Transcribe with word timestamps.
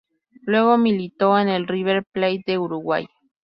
Luego 0.41 0.79
militó 0.79 1.37
en 1.37 1.47
el 1.47 1.67
River 1.67 2.03
Plate 2.11 2.41
de 2.47 2.57
Uruguay. 2.57 3.05